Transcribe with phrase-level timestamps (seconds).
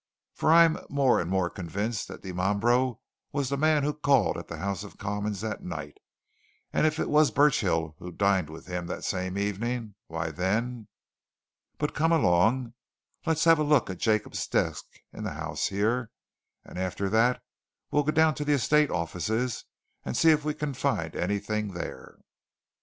[0.33, 2.99] For I'm more and more convinced that Dimambro
[3.31, 5.99] was the man who called at the House of Commons that night,
[6.73, 10.87] and if it was Burchill who dined with him that same evening, why, then
[11.77, 12.73] but come along,
[13.27, 16.09] let's have a look at Jacob's desk in the house here,
[16.65, 17.39] and after that
[17.91, 19.65] we'll go down to the estate offices
[20.03, 22.17] and see if we can find anything there."